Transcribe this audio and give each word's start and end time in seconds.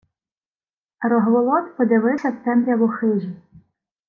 Рогволод 1.01 1.77
подивився 1.77 2.29
в 2.29 2.43
темряву 2.43 2.87
хижі.. 2.87 3.35